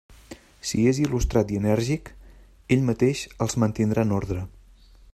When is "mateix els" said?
2.91-3.59